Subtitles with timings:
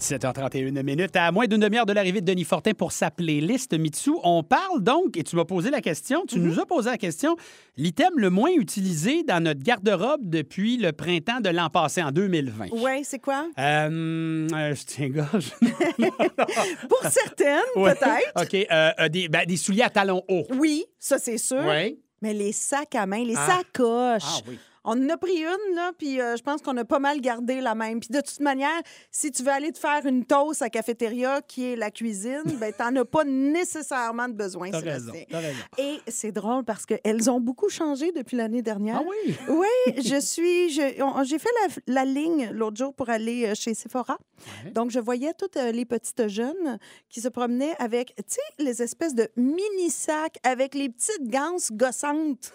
[0.00, 1.14] 17h31 minutes.
[1.14, 4.82] À moins d'une demi-heure de l'arrivée de Denis Fortin pour sa playlist Mitsu, on parle
[4.82, 7.36] donc, et tu m'as posé la question, tu nous as posé la question,
[7.76, 12.66] l'item le moins utilisé dans notre garde-robe depuis le printemps de l'an passé, en 2020.
[12.72, 13.46] Oui, c'est quoi?
[13.58, 15.50] Euh, euh, je.
[16.88, 17.94] Pour certaines, Ouais.
[17.94, 18.42] peut-être.
[18.42, 18.54] OK.
[18.70, 20.46] euh, euh, des, ben, des souliers à talons hauts.
[20.58, 21.62] Oui, ça, c'est sûr.
[21.66, 21.98] Oui.
[22.22, 23.58] Mais les sacs à main, les Ah.
[23.58, 24.22] sacoches.
[24.26, 24.58] Ah oui.
[24.84, 27.60] On en a pris une, là, puis euh, je pense qu'on a pas mal gardé
[27.60, 28.00] la même.
[28.00, 28.80] Puis de toute manière,
[29.10, 32.72] si tu veux aller te faire une toast à cafétéria, qui est la cuisine, ben
[32.72, 35.58] t'en as pas nécessairement de besoin, T'as raison, raison.
[35.78, 39.02] Et c'est drôle parce qu'elles ont beaucoup changé depuis l'année dernière.
[39.02, 39.36] Ah oui?
[39.48, 40.70] Oui, je suis.
[40.70, 41.50] J'ai fait
[41.86, 44.18] la, la ligne l'autre jour pour aller euh, chez Sephora.
[44.64, 44.70] Ouais.
[44.70, 46.78] Donc, je voyais toutes euh, les petites jeunes
[47.08, 51.70] qui se promenaient avec, tu sais, les espèces de mini sacs avec les petites ganses
[51.72, 52.52] gossantes.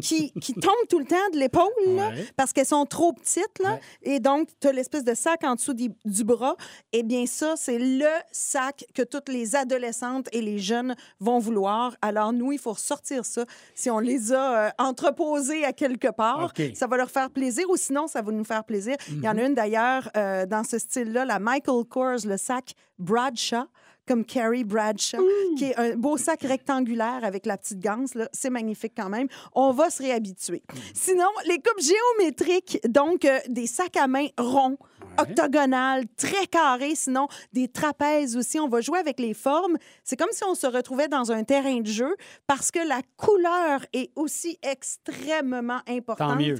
[0.00, 2.24] Qui, qui tombent tout le temps de l'épaule, Ouais.
[2.36, 3.58] parce qu'elles sont trop petites.
[3.62, 3.80] Là, Ouais.
[4.14, 6.56] Et donc, tu as l'espèce de sac en dessous du, du bras.
[6.92, 11.94] Eh bien, ça, c'est le sac que toutes les adolescentes et les jeunes vont vouloir.
[12.00, 13.44] Alors, nous, il faut ressortir ça.
[13.74, 17.76] Si on les a euh, entreposés à quelque part, ça va leur faire plaisir ou
[17.76, 18.96] sinon, ça va nous faire plaisir.
[19.08, 22.72] Il y en a une d'ailleurs euh, dans ce style-là, la Michael Kors, le sac
[22.98, 23.64] Bradshaw
[24.06, 25.18] comme Carrie Bradshaw,
[25.56, 28.12] qui est un beau sac rectangulaire avec la petite ganse.
[28.32, 29.28] C'est magnifique quand même.
[29.54, 30.62] On va se réhabituer.
[30.94, 34.78] Sinon, les coupes géométriques, donc euh, des sacs à main ronds,
[35.18, 38.58] octogonales, très carrés, sinon des trapèzes aussi.
[38.60, 39.76] On va jouer avec les formes.
[40.04, 42.14] C'est comme si on se retrouvait dans un terrain de jeu
[42.46, 46.30] parce que la couleur est aussi extrêmement importante.
[46.30, 46.56] Tant mieux.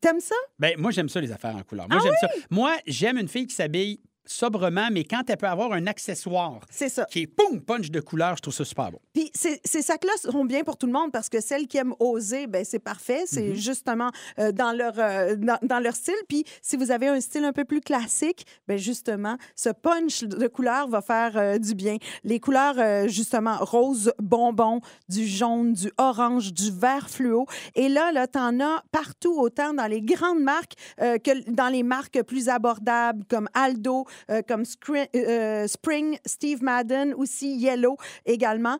[0.00, 0.34] T'aimes ça?
[0.58, 1.88] Ben, moi, j'aime ça, les affaires en couleur.
[1.88, 2.28] Moi, Ah j'aime ça.
[2.50, 6.88] Moi, j'aime une fille qui s'habille sobrement, mais quand elle peut avoir un accessoire C'est
[6.88, 7.04] ça.
[7.10, 9.00] qui est, poum, punch de couleur, je trouve ça super bon.
[9.12, 11.94] Puis ces, ces sacs-là sont bien pour tout le monde parce que celles qui aiment
[11.98, 13.24] oser, ben c'est parfait.
[13.26, 13.54] C'est Mm-hmm.
[13.54, 16.14] justement euh, dans, leur, euh, dans, dans leur style.
[16.28, 20.46] Puis si vous avez un style un peu plus classique, ben justement, ce punch de
[20.46, 21.96] couleur va faire euh, du bien.
[22.24, 27.46] Les couleurs, justement, rose, bonbon, du jaune, du orange, du vert fluo.
[27.74, 32.22] Et là, là, t'en as partout, autant dans les grandes marques que dans les marques
[32.22, 34.06] plus abordables comme Aldo,
[34.46, 38.78] comme Scri- euh, Spring, Steve Madden, aussi Yellow également.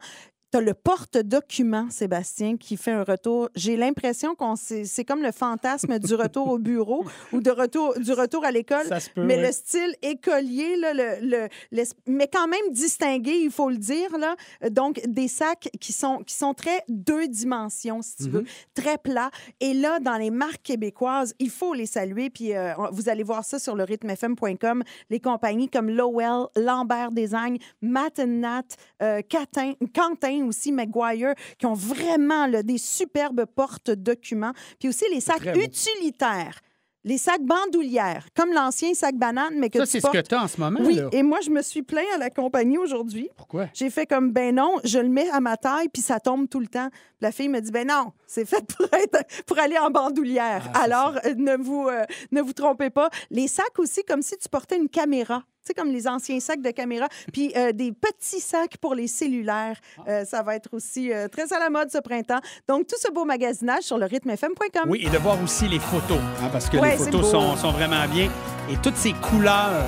[0.52, 3.48] Tu as le porte-document, Sébastien, qui fait un retour.
[3.54, 8.12] J'ai l'impression qu'on c'est comme le fantasme du retour au bureau ou de retour, du
[8.12, 8.84] retour à l'école.
[8.86, 9.42] Ça se peut, Mais oui.
[9.46, 14.16] le style écolier, là, le, le- mais quand même distingué, il faut le dire.
[14.18, 14.34] Là.
[14.70, 18.30] Donc, des sacs qui sont, qui sont très deux dimensions, si tu Mm-hmm.
[18.30, 18.44] veux,
[18.74, 19.30] très plats.
[19.60, 22.28] Et là, dans les marques québécoises, il faut les saluer.
[22.30, 24.82] Puis euh, vous allez voir ça sur le rythmefm.com.
[25.10, 28.62] Les compagnies comme Lowell, Lambert Design, Matt Nat,
[29.02, 34.52] euh, Catin- Quentin aussi, McGuire, qui ont vraiment là, des superbes porte-documents.
[34.78, 35.60] Puis aussi les sacs très beau.
[35.60, 36.60] utilitaires.
[37.02, 40.42] Les sacs bandoulières, comme l'ancien sac banane, mais que Ça, c'est ce que tu as
[40.42, 40.80] en ce moment.
[40.82, 41.08] Oui, là.
[41.12, 43.30] et moi, je me suis plaint à la compagnie aujourd'hui.
[43.38, 43.68] Pourquoi?
[43.72, 46.60] J'ai fait comme, ben non, je le mets à ma taille, puis ça tombe tout
[46.60, 46.90] le temps.
[47.22, 50.70] La fille me dit, ben non, c'est fait pour, être, pour aller en bandoulière.
[50.74, 53.08] Ah, Alors, euh, ne, vous, euh, ne vous trompez pas.
[53.30, 55.42] Les sacs aussi, comme si tu portais une caméra.
[55.62, 57.06] Sais, comme les anciens sacs de caméra.
[57.32, 59.78] Puis euh, des petits sacs pour les cellulaires.
[60.08, 62.40] Euh, ça va être aussi euh, très à la mode ce printemps.
[62.68, 64.88] Donc, tout ce beau magasinage sur le rythmefm.com.
[64.88, 67.72] Oui, et de voir aussi les photos, hein, parce que Ouais, les photos sont, sont
[67.72, 68.30] vraiment bien.
[68.70, 69.84] Et toutes ces couleurs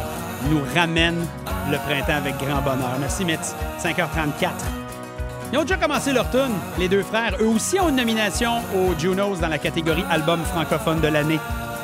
[0.51, 1.27] nous ramènent
[1.71, 2.97] le printemps avec grand bonheur.
[3.01, 3.55] Merci, Mitz.
[3.79, 4.51] 5h34.
[5.53, 7.37] Ils ont déjà commencé leur tune, les deux frères.
[7.41, 11.39] Eux aussi ont une nomination aux Junos dans la catégorie album francophone de l'année.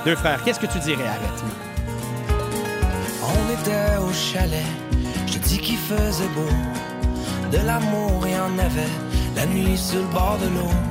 [0.06, 1.04] Deux frères, qu'est-ce que tu dirais?
[1.04, 1.67] On
[3.60, 4.64] était au chalet,
[5.26, 6.48] je dis qu'il faisait beau.
[7.50, 8.94] De l'amour, il y en avait,
[9.36, 10.78] la nuit sur le bord de l'eau.